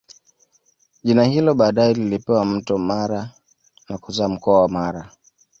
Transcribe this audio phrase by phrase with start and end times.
[1.03, 3.29] Jina hilo baadae lilipewa Mto Mara
[3.89, 5.11] na kuzaa mkoa wa Mara